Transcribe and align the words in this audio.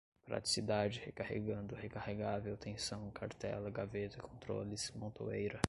praticidade, 0.25 0.99
recarregando, 1.05 1.75
recarregável, 1.75 2.57
tensão, 2.57 3.11
cartela, 3.11 3.69
gaveta, 3.69 4.17
controles, 4.17 4.89
montoeira 4.95 5.59